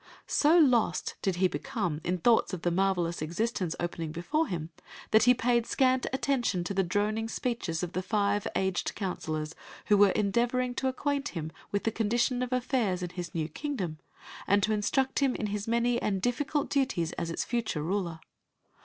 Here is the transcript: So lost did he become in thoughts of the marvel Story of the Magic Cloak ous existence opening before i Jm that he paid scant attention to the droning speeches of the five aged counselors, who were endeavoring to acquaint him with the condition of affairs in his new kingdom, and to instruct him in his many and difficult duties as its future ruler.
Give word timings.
So 0.25 0.57
lost 0.57 1.13
did 1.21 1.35
he 1.35 1.47
become 1.47 2.01
in 2.03 2.17
thoughts 2.17 2.53
of 2.53 2.63
the 2.63 2.71
marvel 2.71 3.03
Story 3.03 3.11
of 3.11 3.17
the 3.19 3.27
Magic 3.27 3.27
Cloak 3.27 3.29
ous 3.29 3.37
existence 3.37 3.75
opening 3.79 4.11
before 4.11 4.47
i 4.47 4.51
Jm 4.53 4.69
that 5.11 5.23
he 5.25 5.33
paid 5.35 5.67
scant 5.67 6.07
attention 6.11 6.63
to 6.63 6.73
the 6.73 6.81
droning 6.81 7.29
speeches 7.29 7.83
of 7.83 7.93
the 7.93 8.01
five 8.01 8.47
aged 8.55 8.95
counselors, 8.95 9.53
who 9.85 9.97
were 9.97 10.09
endeavoring 10.09 10.73
to 10.73 10.87
acquaint 10.87 11.27
him 11.37 11.51
with 11.71 11.83
the 11.83 11.91
condition 11.91 12.41
of 12.41 12.51
affairs 12.51 13.03
in 13.03 13.11
his 13.11 13.35
new 13.35 13.47
kingdom, 13.47 13.99
and 14.47 14.63
to 14.63 14.73
instruct 14.73 15.19
him 15.19 15.35
in 15.35 15.45
his 15.53 15.67
many 15.67 16.01
and 16.01 16.19
difficult 16.23 16.71
duties 16.71 17.11
as 17.11 17.29
its 17.29 17.45
future 17.45 17.83
ruler. 17.83 18.21